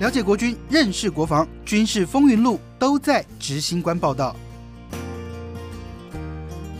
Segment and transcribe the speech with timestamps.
[0.00, 4.34] 了解国军，认识国防，军事风云录都在执行官报道。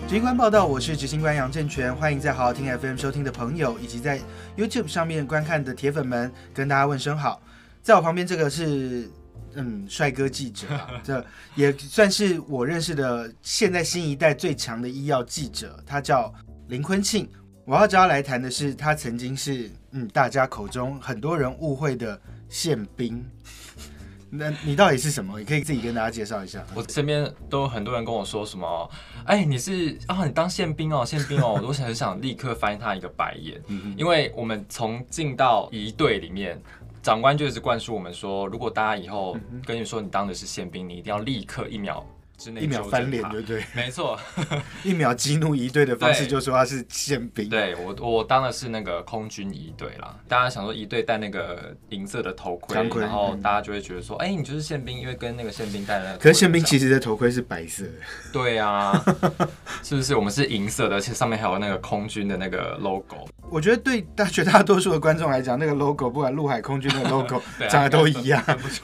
[0.09, 4.21] 执行官报道，我是执行官杨正全，欢迎在好好听 FM 收听的朋友，以及在
[4.57, 7.41] YouTube 上面观看的铁粉们，跟大家问声好。
[7.83, 9.09] 在我旁边这个是
[9.55, 10.67] 嗯帅哥记者，
[11.05, 11.25] 这
[11.55, 16.35] 也算是我认识的现在新一代最强的医药记者，他叫
[16.67, 17.29] 林坤庆。
[17.65, 22.21] 我要找他来谈的是，他曾经是嗯大家口中很多人误会的
[22.55, 23.21] 宪兵。
[24.31, 25.41] 那你到底是什么？
[25.41, 26.65] 你可以自己跟大家介绍一下。
[26.73, 28.91] 我身边都有很多人跟我说什么，
[29.27, 33.61] 哎，你是啊，你当宪兵哦，宪兵哦， 我很想立刻翻他一个白眼，
[33.97, 36.61] 因为我们从进到一队里面，
[37.03, 39.37] 长官就一直灌输我们说，如果大家以后
[39.67, 42.07] 跟你说你当的是宪兵，你一定要立刻一秒。
[42.61, 43.65] 一秒翻脸，对不对？
[43.75, 44.19] 没错，
[44.83, 47.49] 一秒激怒一队的方式就说他是宪兵。
[47.49, 50.15] 对我，我当的是那个空军一队啦。
[50.29, 56.19] 大家想说一队戴那个银色的头盔，然后大家就会觉得说，哎，你就是宪兵，因为跟那个宪兵戴的。
[56.19, 57.93] 可是宪兵其实的头盔是白色的。
[58.33, 58.93] 对啊，
[59.83, 60.15] 是不是？
[60.15, 63.27] 我们是银色的，而且上面还有那个空军的那个 logo。
[63.51, 68.43] 我觉得对大绝大多数的观众来讲，那个 logo 不管陆海空军的 logo 长得都一样，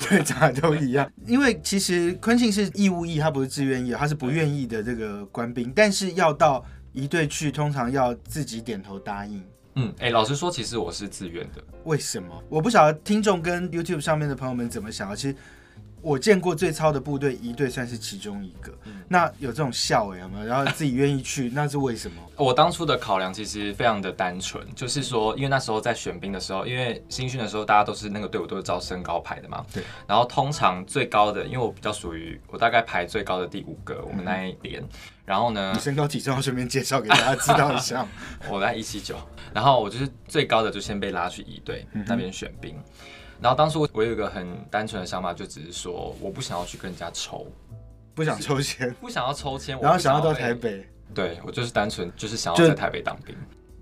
[0.08, 1.10] 对，长得都一样。
[1.26, 9.44] 因为其实昆庆是义务役，他不是自愿意，他是不愿意的这个官兵，但是要到一队去，通常要自己点头答应。
[9.74, 11.62] 嗯，哎，老实说，其实我是自愿的。
[11.84, 12.42] 为什么？
[12.48, 15.14] 我不晓得听众跟 YouTube 上面的朋友们怎么想。
[15.14, 15.36] 其实。
[16.02, 18.72] 我见过最超的部队，一队算是其中一个。
[19.08, 20.46] 那有这种校委有没有？
[20.46, 22.22] 然后自己愿意去，那是为什么？
[22.36, 29.64] 我当初的考量其实非常的单纯，就是说，因为那时候在选兵的时候，因为新训的时候大家都是那个队伍都是招身高排的嘛。
[29.72, 29.82] 对。
[30.06, 34.82] 然后通常最高的，因为我比较属于我大概排最高的第五个，我们那一连。
[35.26, 35.72] 然后呢？
[35.74, 38.04] 你身高体重要顺便介绍给大家知道一下。
[38.50, 39.16] 我在一七九，
[39.52, 42.74] 然后我就是最高的就先被拉去一队那边选兵。
[43.40, 47.46] 然后当初我有一个很单纯的想法，就只是说我不想要去跟人家抽，
[48.14, 50.86] 不想抽签，不想要抽签，然后想要到台北。
[51.12, 53.34] 对我就是单纯就是想要在台北当兵。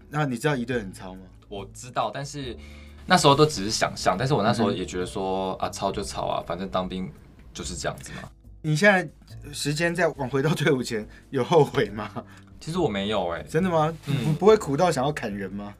[0.09, 1.21] 那你知道一队很超吗？
[1.49, 2.57] 我知道，但是
[3.05, 4.17] 那时候都只是想象。
[4.17, 7.13] 但是我那时候也觉得说啊，超就超啊，反正当兵
[7.53, 8.31] 就是这样子嘛。
[8.63, 12.11] 你现在时间再往回到退伍前，有后悔吗？
[12.61, 13.93] 其实我没有哎，真的吗？
[14.07, 15.75] 嗯，不会苦到想要砍人吗？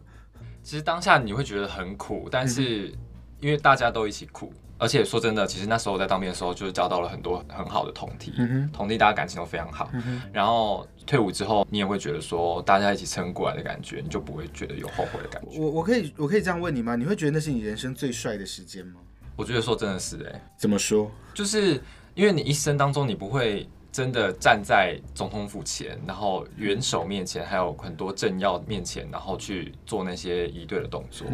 [0.63, 2.93] 其实当下你会觉得很苦，但是。
[3.41, 8.33] 因为大家都一起哭，而且说真的，其实那时候我在当兵的时候，就是交到了很多很好的同梯，
[8.73, 9.91] 同梯大家感情都非常好。
[10.33, 15.59] 然后退伍之后，你也会觉得说，大家一起撑过来的感觉，你就不会觉得有后悔的感觉。
[15.59, 16.97] 我我可以我可以这样问你吗？
[16.97, 19.01] 你会觉得那是你人生最帅的时间吗？
[19.37, 21.11] 我觉得说真的是哎，怎么说？
[21.33, 21.81] 就是
[22.15, 23.69] 因为你一生当中，你不会。
[23.99, 31.27] 真的站在总统府前，然后元首面前，还有很多政要面前，然后去做那些仪队的动作，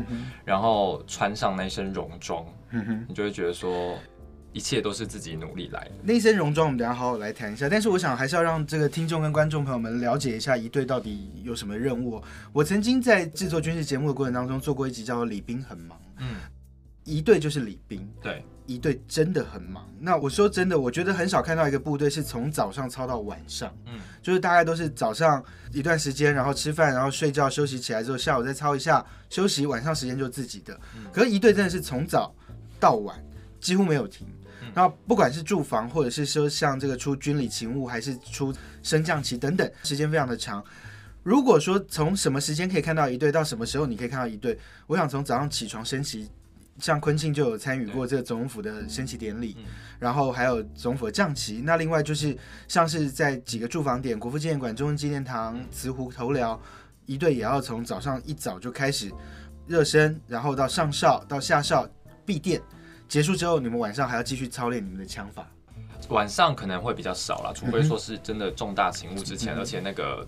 [0.47, 2.43] 然后穿上那身戎装，
[3.07, 3.99] 你就会觉得说，
[4.55, 5.91] 一切都是自己努力来的。
[6.03, 7.69] 那身戎装，我们等下好好来谈一下。
[7.69, 12.23] 但是我想还是要让这个听众跟观众朋友们了解一下一队到底有什么任务。
[12.51, 16.37] 我曾经在制作军事节目的过程当中做过一集叫做《礼兵很忙》，嗯，
[17.05, 18.45] 仪队就是李斌，对。
[18.67, 19.87] 一队真的很忙。
[20.01, 23.71] 那我说真的，我觉得很少看到一个部队是从早上操到晚上。
[23.85, 30.81] 嗯，就是大概都是早上一段时间，然后吃饭，然后睡觉休息起来之后，下午再操一下休息，晚上时间就自己的。
[31.13, 32.35] 可是，一队真的是从早
[32.81, 33.23] 到晚
[33.61, 34.27] 几乎没有停。
[34.75, 38.51] 然后，不管是住房，或者是说像这个出军礼勤务，还是出
[38.83, 40.65] 升降旗等等，时间非常的长。
[41.23, 46.31] 如果说从什么时间可以看到一队，到什么时候你可以看到一队，我想从早上起床升旗。
[46.79, 49.57] 像昆庆就有参与过这个总府的升旗典礼，
[49.99, 51.63] 然后还有总府的降旗。
[51.65, 52.37] 那另外就是
[52.67, 56.61] 像是在几个驻防点，国父纪念馆、中央纪念堂、慈湖头寮，
[57.07, 59.13] 一队也要从早上一早就开始
[59.67, 61.89] 热身，然后到上哨到下哨
[62.27, 62.61] 闭店，
[63.09, 65.47] 结束之后你们晚上还要继续操练你们的枪法。
[66.09, 70.27] 晚上可能会比较少了，除非说是真的重大勤务之前，而且那个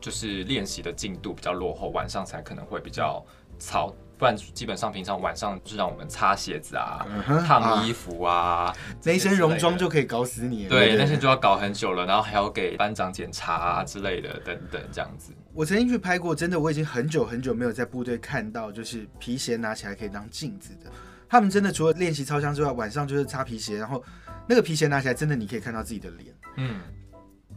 [0.00, 3.24] 就是练习的进度比较落后，晚上才可能会比较
[3.58, 3.92] 操。
[4.18, 7.06] 不然基本上平常晚上就让我们擦鞋子啊、
[7.46, 10.66] 烫衣服啊，那一身戎装就可以搞死你。
[10.66, 15.32] 对，那些就要搞很久了，然后还要给班长检查啊之类的，等等这样子。
[15.52, 20.90] 我曾经去拍过，真的我已经很久很久没有在部队看到，就是皮鞋拿起来可以当镜子的。
[21.28, 24.02] 他们真的除了练习操枪之外，晚上就是擦皮鞋，然后
[24.48, 26.34] 那个皮鞋拿起来，真的你可以看到自己的脸。
[26.56, 26.80] 嗯。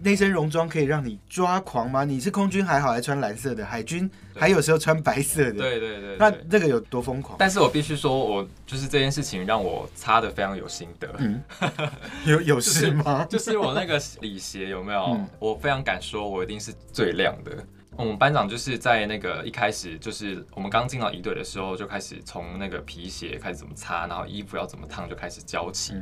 [0.01, 2.03] 那身戎装可以让你抓狂吗？
[2.03, 5.53] 你是空军还好，还穿蓝色的；海军还有时候穿白色的。
[5.53, 6.17] 对对对。
[6.17, 7.35] 那那个有多疯狂？
[7.37, 11.09] 但是我必须说，我就是这件事情让我擦的非常有心得。
[11.17, 11.41] 嗯，
[12.25, 13.25] 有有事吗？
[13.29, 15.19] 就是我那个礼鞋有没有？
[15.39, 17.51] 我非常敢说，我一定是最亮的。
[17.97, 25.93] 我们班长就是在那个一开始，就是我们刚进到一队的时候，就开始从那个皮鞋开始怎么擦，然后衣服要怎么烫，就开始教起。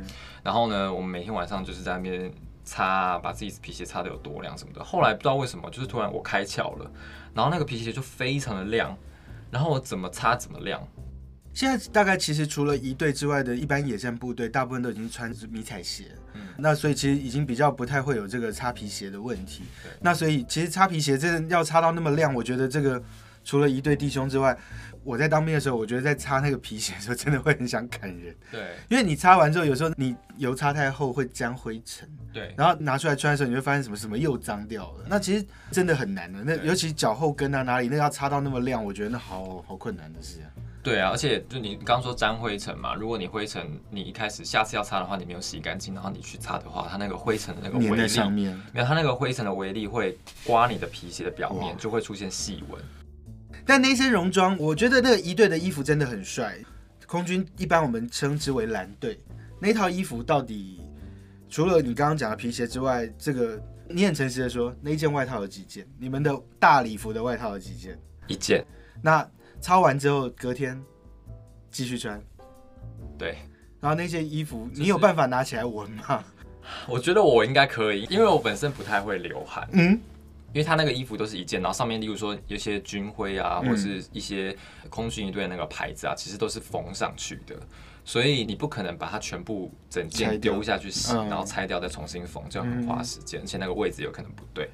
[0.44, 2.32] 然后呢，我们每天晚上就是在那边
[2.68, 4.84] 擦，把自己皮鞋擦的有多亮什么的。
[4.84, 6.90] 后来不知道为什么，就是突然我开窍了，
[7.32, 8.94] 然后那个皮鞋就非常的亮，
[9.50, 10.86] 然后我怎么擦怎么亮。
[11.54, 16.04] 现在大概其实除了一队之外的一般野战部队，大部分都已经穿迷彩鞋，
[16.34, 19.64] 嗯，那所以其实已经比较不太会有这个擦皮鞋的问题。
[20.00, 23.02] 那所以其实擦皮鞋真的要擦到那么亮，我觉得这个
[23.48, 24.54] 除了一对弟兄之外，
[25.02, 28.36] 我在当兵的时候，我觉得在擦那个皮鞋的时候，真的会很想砍人。
[28.52, 32.06] 对，因为你擦完之后，有时候你油擦太厚会沾灰尘。
[32.30, 35.06] 对，然后拿出来穿的时候，你会发现什么什么又脏掉了。
[35.08, 36.44] 那其实真的很难的。
[36.44, 40.40] 那尤其脚后跟啊哪里，那要擦到那么亮，我觉得那好好困难的事。
[40.82, 52.78] 对啊，而且就你刚说沾灰尘嘛，如果你灰尘你一开始下次要擦的话，你没有洗干净，然后你去擦的话，它那个灰尘的那个微粒，没有它那个灰尘的微粒会刮你的皮鞋的表面，就会出现细纹。
[53.68, 56.56] 但那身戎装，我觉得那个一队的衣服真的很帅。
[57.06, 59.20] 空军一般我们称之为蓝队，
[59.60, 60.80] 那套衣服到底
[61.50, 65.86] 除了你刚刚讲的皮鞋之外，这个你很诚实的说，那件外套有几件？
[65.98, 67.98] 你们的大礼服的外套有几件？
[68.26, 68.64] 一件。
[69.02, 69.28] 那
[69.60, 70.82] 抄完之后，隔天
[71.70, 72.18] 继续穿。
[73.18, 73.36] 对，
[73.80, 76.24] 然后那些衣服，你有办法拿起来闻吗？
[76.86, 79.68] 我觉得我应该可以，因为我本身不太会流汗。
[79.72, 80.00] 嗯，
[80.52, 84.56] 因为他那个衣服都是一件，然后上面例如说有些军徽啊，或者是一些
[84.88, 87.54] 空军一队的那个牌子啊，其实都是缝上去的，
[88.04, 94.68] 所以你不可能把它全部整件丢下去洗，然后拆掉再重新缝，就很花时间，而且那个位置有可能不对，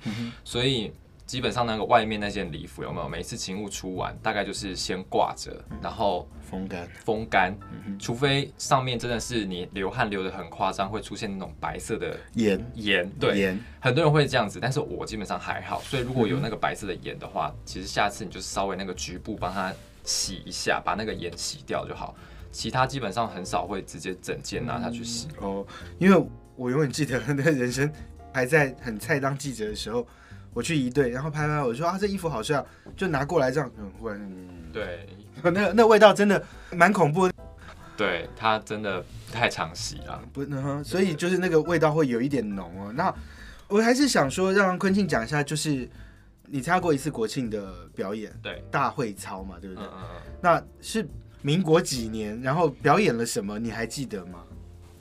[0.44, 0.93] 所以。
[1.26, 3.09] 基本上那个外面那件礼服有没有？
[3.09, 6.87] 每次勤务出完，大概就是先挂着，然后风干。
[7.03, 7.56] 风干，
[7.99, 13.11] 除非上面真的是你流汗流的很夸张，会出现那种白色的盐盐。
[13.19, 15.81] 对，很多人会这样子，但是我基本上还好。
[15.81, 19.73] 所以如果有那个白色的盐的话，其实下次你就是稍微那个局部帮它
[20.05, 22.15] 洗一下，把那个盐洗掉就好。
[22.53, 25.29] 其他基本上很少会直接整件拿它去洗。
[25.41, 25.67] 哦，
[25.99, 27.91] 因为我永远记得那人生
[28.31, 30.06] 还在很菜当记者的时候。
[30.55, 32.65] 我去一队，然后拍拍，我说啊，这衣服好帅，
[32.97, 34.31] 就拿过来这样，嗯，忽然，
[34.73, 35.06] 对，
[35.43, 37.29] 那那味道真的蛮恐怖，
[37.97, 42.93] 对，它真的不太常洗啊，不能，所以就是那个味道会有一点浓哦。
[42.95, 43.12] 那
[43.69, 45.89] 我还是想说，让坤庆讲一下，就是
[46.47, 49.85] 你参加过一次国庆的表演，对，大会操嘛，对不对？
[49.85, 50.33] 嗯嗯嗯。
[50.41, 51.07] 那是
[51.43, 52.41] 民国几年？
[52.41, 53.59] 然后表演了什么？
[53.59, 54.45] 你还记得吗？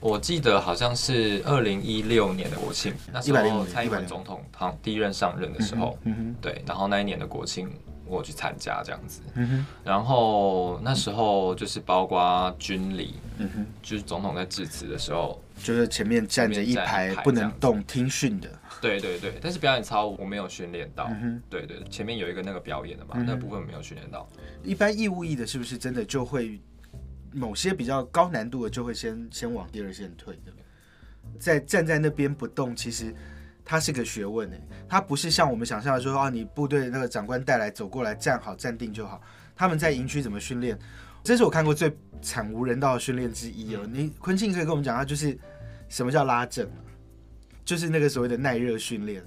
[0.04, 5.98] 我记得好像是二零一六年的国庆，那时候蔡英文总统他第一任上任的时候，
[6.42, 7.70] 对，然后那一年的国庆
[8.04, 9.22] 我去参加这样子，
[9.82, 13.14] 然后那时候就是包括军礼，
[13.82, 18.50] 就是总统在致辞的时候，就是前面站着一排不能动听训的，
[18.82, 21.10] 对对对，但是表演操我没有训练到，
[21.48, 24.28] 对对，前面有一个那个表演的嘛，那部分没有训练到，
[24.62, 26.60] 一般义务役的是不是真的就会？
[27.34, 30.52] 某些比较高难度的就会先先往第二线退的，
[31.38, 33.12] 在站在那边不动，其实
[33.64, 39.20] 它是个学问诶，它不是像我们想象的说啊，你部队那个长官带来走过来站好站定就好。
[39.56, 40.78] 他们在营区怎么训练？
[41.24, 41.92] 这是我看过最
[42.22, 43.80] 惨无人道的训练之一哦。
[43.90, 45.36] 你昆庆可以跟我们讲下，就是
[45.88, 46.70] 什么叫拉正
[47.64, 49.24] 就是那个所谓的耐热训练。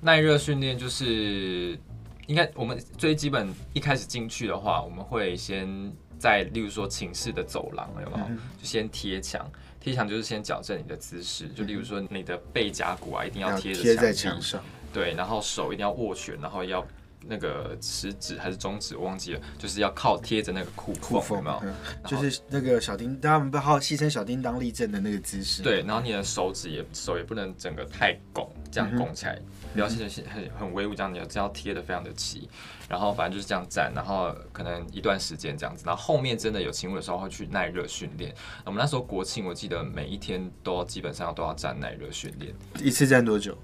[0.00, 1.78] 耐热训练就是
[2.26, 5.92] 应该我们最基本一开始进去的话，我们会先。
[6.20, 8.26] 在例如说寝室的走廊有没有？
[8.60, 11.48] 就先贴墙，贴墙就是先矫正你的姿势。
[11.48, 14.62] 就例如说你的背胛骨啊，一定要贴贴在墙上。
[14.92, 16.86] 对，然后手一定要握拳，然后要
[17.26, 22.08] 那个食指还是中指，我忘记了，就是要靠贴着那个裤裤缝，有没有？
[22.08, 25.62] 就是那个小叮当，不好戏称小叮当立正的那个姿势。
[25.62, 29.38] 对，然后你的手指也手也不能整个太拱，这样拱起来。
[29.72, 32.48] 表现的很很威武，这样你要这样贴的非常的齐，
[32.88, 38.34] 然后反正就是这样站，然后可能一段时间这样子，然后后面真的有勤务的时候会去耐热训练。
[38.64, 42.52] 我们那时候国庆，我记得每一天都基本上都要站耐热训练。
[42.82, 43.56] 一次站多久？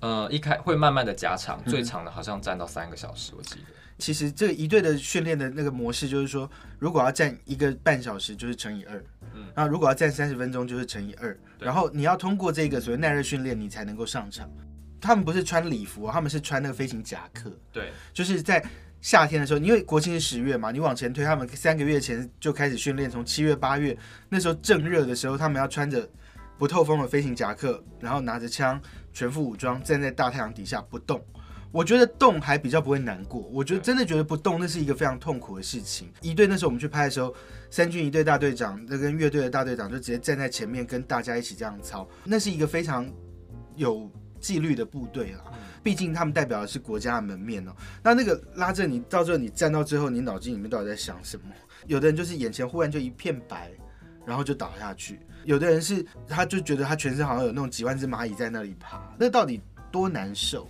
[0.00, 3.66] 呃，一开会慢慢的加长，最长的好像站到三个小时，我记得。
[3.98, 9.04] 其实这个一队的训练的那个模式就是说，如果要站一个半小时，就是乘以二，
[9.34, 14.50] 嗯，然后如果要站三十分钟，就是乘以二，然后你要通过这个所谓耐热训练，你才能够上场。
[15.02, 17.52] 他们不是穿礼服，他们是穿那个飞行夹克。
[17.70, 18.64] 对，就是在
[19.02, 23.94] 夏天的时候，因为国庆是十月嘛，你往前推，他们三个月前就开始训练，从七月八月
[24.30, 26.08] 那时候正热的时候，他们要穿着
[26.58, 28.80] 不透风的飞行夹克，然后拿着枪，
[29.12, 31.24] 全副武装，站在大太阳底下不动。
[31.72, 36.08] 我觉得动还比较不会难过，我觉得真的觉得不动那是一个非常痛苦的事情。
[36.20, 37.34] 一队那时候我们去拍的时候，
[37.70, 43.08] 三军一队大队长那跟乐队的大队长就直接站在前面跟大家一起这样操，那是一个非常
[43.76, 44.10] 有。
[44.40, 45.44] 纪律的部队啦，
[45.82, 47.76] 毕竟他们代表的是国家的门面哦。
[48.02, 51.44] 那那个拉着你到最后你站到最后，你脑筋里面到底在想什么？
[51.86, 53.70] 有的人就是眼前忽然就一片白，
[54.24, 60.66] 然后就倒下去；有的人是他就觉得他全身好像有那种几万只蚂蚁在那里爬，那到底多难受？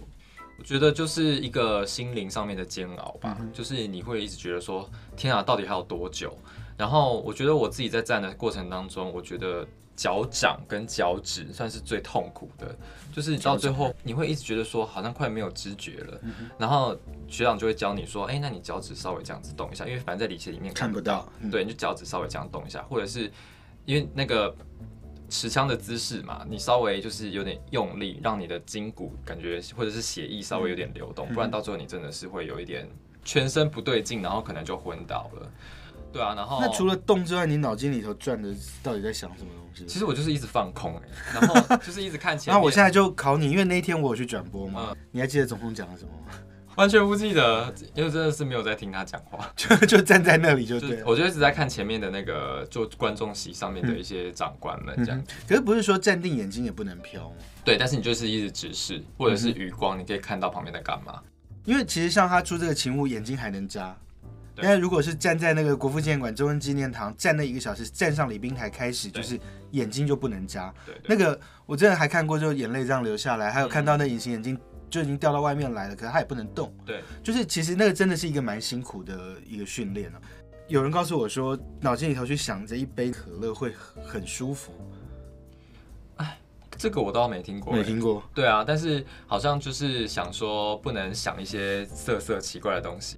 [0.58, 6.36] 我觉得就是一个心灵上面的煎熬吧，就是你会一直觉得说，天啊，到底还有多久？
[6.76, 12.76] 然后我觉得我自己在站的过程当中，我觉得脚掌跟脚趾算是最痛苦的，
[13.10, 16.20] 就是到最后你会一直觉得说，好像快没有知觉了。
[16.58, 16.94] 然后
[17.26, 23.30] 学长就会教你说，哎，那你脚趾稍微这样子动一下，因为反正在理解里面看不到，对，你就脚趾稍微这样动一下，或者是
[23.90, 24.54] 因为那个。
[25.32, 32.84] 持枪的姿势嘛，你稍微就是有点用力，让你的筋骨感觉或者是血液稍微有点流动，不然到最后你真的是会有一点
[33.24, 35.48] 全身不对劲，然后可能就昏倒了。
[36.12, 39.86] 对啊，然后那除了动之外，你脑筋里头转的到底在想什么东西？
[39.86, 42.52] 其实我就是一直放空哎，然后就是一直看前。
[42.52, 46.34] 那我现在就考你，因为那一天我有去转播嘛，你还记得总统讲了什么吗？
[46.76, 51.02] 完全不记得，因为真的是没有在听他讲话， 就就站在那里就对。
[51.04, 55.22] 我就一直在看前面的那个，就观众席上面的一些长官们这样。
[55.48, 57.36] 可是不是说站定眼睛也不能飘吗？
[57.64, 61.20] 对，但是你就是一直直视，或者是余光，你可以看到旁边在干嘛。
[61.64, 63.96] 因为其实像他出这个勤务，眼睛还能眨。
[64.62, 69.38] 但是如果是站在那个国父纪念馆中央纪念堂站那一个小时，站上礼宾台开始，就是
[69.70, 70.72] 眼睛就不能眨。
[70.84, 74.58] 对，那个我真的还看过，就眼泪这样流下来，还有看到那隐形眼镜。
[74.90, 76.74] 就已经掉到外面来了，可是他也不能动。
[76.84, 80.20] 对，就是其实那个真的是一个蛮辛苦的一个训练了。
[80.66, 83.72] 有人告诉我说，脑筋里头去想着一杯可乐会
[84.04, 84.72] 很舒服。
[86.16, 86.38] 哎，
[86.76, 88.22] 这个我倒没听过，没听过。
[88.34, 93.16] 对啊，但是好像就是想说不能想一些色色奇怪的东西。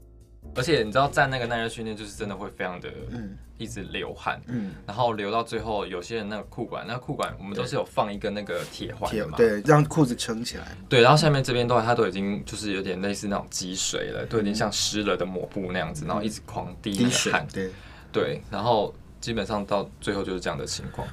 [0.55, 10.77] 而且你知道站那个耐热训练就是真的会非常的，嗯，一直流汗，嗯，然后流到最后，有些人那个裤管，那个裤管我们都是有放一个那个铁环嘛，对，让裤子撑起来。
[10.89, 17.71] 对，然后下面这边都它都已经就是有点类似那种积水了，都已经像湿了的抹布那样子，然后一直狂滴汗，对，
[18.13, 21.07] 对，然后基本上到最后就是这样的情况。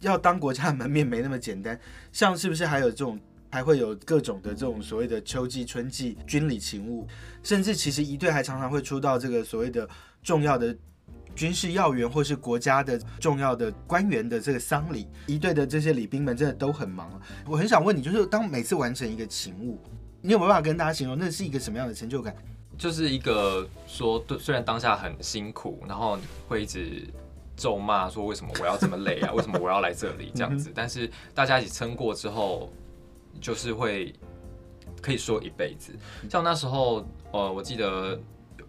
[0.00, 1.78] 要当国家的门面没那么简单，
[2.12, 3.18] 像是不是还有这种？
[3.52, 7.06] 还会有各种的这种所谓的秋季、春季军礼勤务，
[7.42, 9.86] 甚至其实一队还常常会出到这个所谓的
[10.22, 10.74] 重要的
[11.36, 17.20] 军事要员或是国家的重要的官员的这个丧礼，一队的这些礼兵们真的都很忙。
[17.46, 19.78] 我很想问你，就是当每次完成一个勤务，
[20.22, 22.34] 你有没有办法跟大家形容那是一个什么样的成就感？
[22.78, 26.18] 就是一个说，对，虽然当下很辛苦，然后
[26.48, 27.06] 会一直
[27.54, 32.72] 咒骂说为什么我要这么累啊，为什么我要来这里这样子，但是大家一起撑过之后。
[33.40, 34.14] 就是会
[35.00, 35.92] 可以说一辈子，
[36.30, 38.18] 像那时候，呃，我记得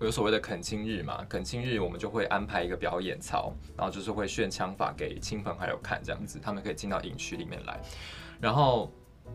[0.01, 7.79] 有所谓的恳亲日嘛，恳亲日我们就会安排一个表演操，然后就是会炫枪法给亲朋好友看，这样子他们可以进到营区里面来，
[8.41, 8.91] 然后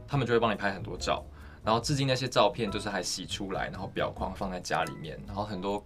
[0.07, 1.25] 他们就会帮你拍很多照，
[1.65, 5.85] 然后至今那些照片就是还洗出来，然后表框放在家里面，然后很多。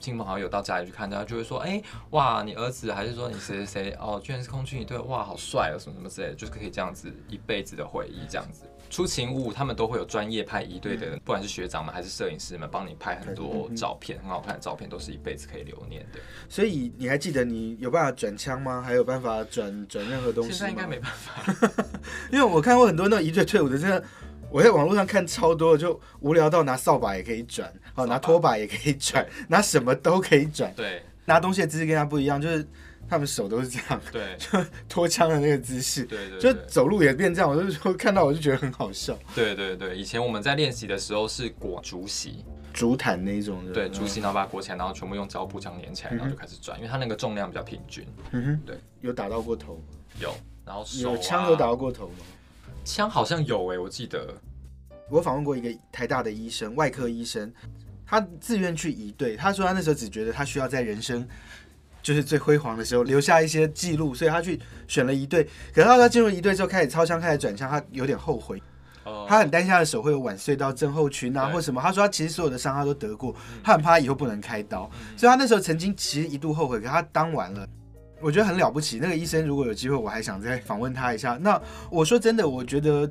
[0.00, 8.64] 亲朋好友到家里去看，他就会说：“哎，哇，你儿子还是说你谁谁谁哦，居然是空军一队，哇，好帅哦，什么什么之类的，就是可以这样子一辈子的回忆，这样子。
[8.90, 16.20] 出勤务他们都会有专业拍一队的，不管是学长们还是摄影师们，帮你拍很多照片，很好看的照片，都是一辈子可以留念的。
[16.48, 18.82] 所以你还记得你有办法转枪吗？
[18.82, 21.42] 还有办法转转任何东西现在应该没办法，
[22.30, 24.02] 因为我看过很多那一队退伍的，真的。”
[24.54, 30.72] 我在网络上看超多，就无聊到拿扫把也可以转，好，拿拖把也可以转，拿什么都可以转。
[30.76, 32.64] 对，拿东西的姿势跟他不一样，就是
[33.08, 34.00] 他们手都是这样。
[34.12, 36.04] 对， 就拖枪的那个姿势。
[36.04, 36.38] 对对。
[36.38, 39.18] 就走路也变这样，我就说看到我就觉得很好笑。
[39.34, 43.60] 对对对，以前我们在练习的时候是裹竹席、竹毯那种。
[43.72, 48.06] 对，竹席然后把它裹起来，然后全部用胶布这样粘起来，然后就开始转，因为它那个重量比较平均。
[48.30, 48.60] 嗯哼。
[48.64, 48.78] 对。
[49.00, 49.82] 有打到过头吗？
[50.20, 50.32] 有。
[50.64, 52.24] 然后有枪有打到过头吗？
[52.84, 54.34] 枪好像有诶，我记得。
[55.10, 57.52] 我访问过一个台大的医生，外科医生，
[58.06, 59.36] 他自愿去移队。
[59.36, 61.26] 他说他那时候只觉得他需要在人生
[62.02, 65.44] 就是最辉煌的时候留下一些记录，所以他去选了一队。
[65.74, 68.62] 可是他进入一队之后，开始操枪，开始转枪，他有点后悔。
[69.28, 71.80] 他很担心他的手会有晚睡到症候群啊，或什么。
[71.80, 76.80] 他说他其实所有的伤他都得过，他很怕他以后不能开刀，所以他那时候曾经其实一度后悔。
[76.80, 77.68] 可他当完了，
[78.24, 78.98] 我觉得很了不起。
[78.98, 81.38] 那个医生如果有机会，我还想再访问他一下。
[81.40, 83.10] 那我说真的，我觉得。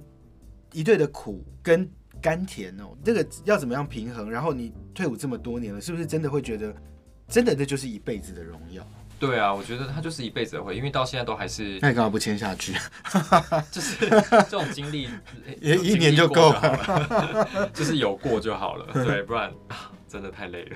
[0.76, 1.88] 一队的苦跟
[2.20, 4.28] 甘甜哦，这个要怎么样平衡？
[4.28, 6.74] 然后你退伍这么多年了，是不是真的会觉得，
[7.28, 8.84] 真的这就是一辈子的荣耀？
[9.20, 11.78] 对啊，我觉得他就是一辈子的回忆，因为到现在都还是。
[11.80, 12.74] 那你干嘛不签下去？
[13.70, 14.10] 就是
[14.50, 15.08] 这种经历，
[15.62, 18.88] 也一年就够了， 就是有过就好了。
[18.94, 19.54] 对，不然
[20.08, 20.76] 真的太累了。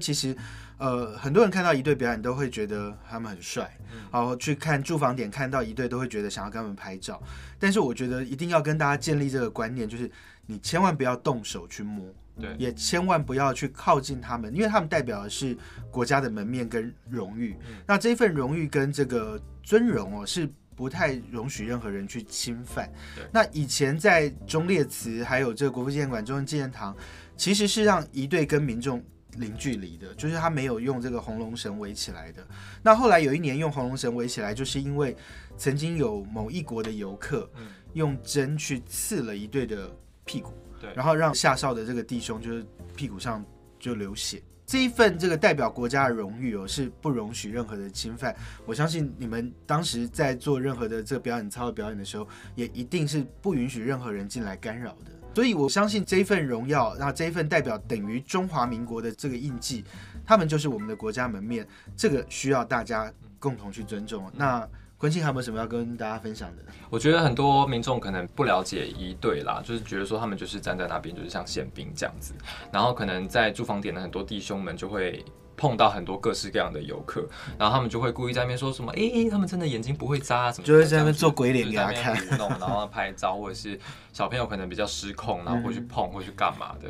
[0.00, 0.36] 其实
[0.78, 3.70] 呃，很多人看到一队表演都会觉得他们很帅，
[4.12, 7.22] 然后去看驻防点看到一队都会觉得想要跟他们拍照。
[7.60, 10.10] 但是我觉得一定要跟大家建立这个观念，就是
[10.46, 15.56] 你千万不要动手去摸，对，也千万不要去靠近他们，因为他们代表的是
[15.92, 17.56] 国家的门面跟荣誉。
[17.86, 22.92] 那这份荣誉跟这个尊荣哦，是不太容许任何人去侵犯。
[23.32, 26.94] 那以前在忠烈祠还有这个国父纪念馆、中央纪念堂，
[27.36, 29.00] 其实是让一队跟民众。
[29.38, 32.46] 零距离的，就是他没有用这个红龙绳围起来的。
[32.82, 35.16] 那后来有一年用红龙绳围起来，就是因为
[35.56, 37.50] 曾经有某一国的游客
[37.92, 39.90] 用针去刺了一对的
[40.24, 42.64] 屁股，对，然后让下哨的这个弟兄就是
[42.96, 43.44] 屁股上
[43.78, 44.42] 就流血。
[44.66, 48.34] 这一份这个代表国家的荣誉哦，是不容许任何的侵犯。
[48.64, 55.12] 我相信你们当时在做任何的这个表演操的表演的时候，也一定是不允许任何人进来干扰的。
[55.34, 59.84] 所以，我相信这一份荣耀，那这一份代表等于中华民国的这个印记，
[60.24, 64.30] 他们就是我们的国家门面，这个需要大家共同去尊重。
[64.34, 66.62] 那昆庆还有没有什么要跟大家分享的？
[66.88, 72.32] 我觉得很多民众可能不了解一队啦，就是觉得说他们就是站在那边，就是像宪兵这样子，
[72.70, 75.24] 然后可能在驻防点的很多弟兄们就会。
[75.56, 77.26] 碰到很多各式各样的游客，
[77.58, 83.78] 然后他们就会故意在那边说什么，哎，他们真的眼睛不会眨什么，就会在那边做鬼脸给他看，弄，然后拍照，或者是
[84.12, 86.88] 小朋友可能比较失控，然后会去碰，会去干嘛的，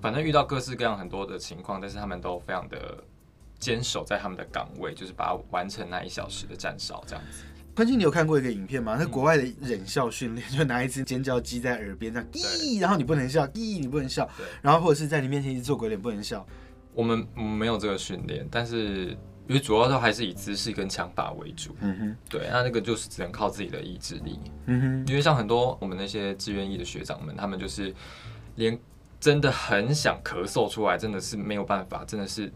[0.00, 3.02] 反正遇到各式各样很多的情况，但是他们都非常的
[3.58, 7.44] 坚守在他们的岗位，就是把它完成那一小时的站哨这样子。
[7.76, 8.96] 昆清，你有看过一个影片吗？
[8.96, 14.28] 那国外的忍笑训练， 就拿一只尖叫鸡在耳边这样，咦，然后你不能笑，咦，你不能笑，
[14.62, 16.46] 然后或者是在你面前一直做鬼脸，不能笑。
[16.94, 19.08] 我们没有这个训练，但是
[19.46, 21.74] 因为主要都还是以姿势跟枪法为主。
[21.80, 24.38] 嗯哼，对，那那个就是只能靠自己的意志力。
[24.66, 27.92] 嗯哼，因为像很多我们那些志愿役的学长们，他们就是
[28.54, 28.78] 连
[29.20, 32.50] 真的很想咳嗽出来，真的是没有办法，真的是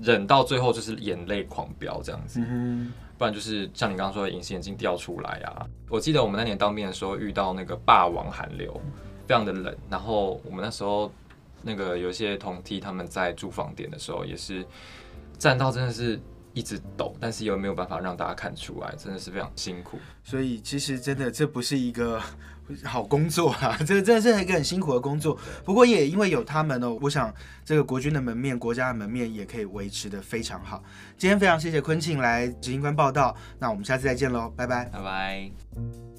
[0.00, 2.40] 忍到最后就是眼泪狂飙这样子。
[2.46, 5.66] 嗯不然就是像你刚刚说的隐形眼镜掉出来啊。
[5.88, 8.80] 我记得我们那年当兵的时候遇到那个霸王寒流，
[9.26, 11.10] 非常的冷，然后我们那时候。
[11.62, 14.64] 那个有些同梯他们在住房点的时候，也是
[15.38, 16.20] 站到真的是
[16.52, 19.98] 一直抖，但是又没有办法让大家看出来，真的是非常辛苦。
[20.22, 22.20] 所以其实真的这不是一个
[22.84, 25.36] 好工作啊，这个真的是一个很辛苦的工作。
[25.64, 27.32] 不过也因为有他们哦，我想
[27.64, 30.82] 这个国军的门面、国家的门面也可以维持的非常好。
[31.16, 36.11] 今天非常谢谢坤庆来执行官报道，那我们下次再见喽，拜拜，拜拜。